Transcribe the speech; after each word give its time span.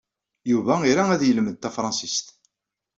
Yuba 0.51 0.75
ira 0.91 1.03
ad 1.13 1.21
yelmed 1.25 1.55
tafṛensist. 1.57 2.27